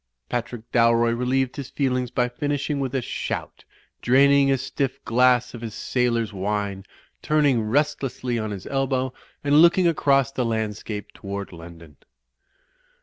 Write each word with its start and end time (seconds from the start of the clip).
Patrick 0.29 0.71
Dalroy 0.71 1.11
relieved 1.15 1.57
his 1.57 1.69
feelings 1.69 2.09
by 2.09 2.27
finishing 2.27 2.79
with 2.79 2.95
a 2.95 3.03
shout, 3.03 3.63
draining 4.01 4.49
a 4.49 4.57
stiff 4.57 4.97
glass 5.05 5.53
of 5.53 5.61
his 5.61 5.75
sailor's 5.75 6.33
wine, 6.33 6.85
turning 7.21 7.61
restlessly 7.61 8.39
on 8.39 8.49
his 8.49 8.65
elbow 8.65 9.13
and 9.43 9.61
looking 9.61 9.87
across 9.87 10.31
the 10.31 10.43
landscape 10.43 11.11
toward 11.13 11.53
London. 11.53 11.97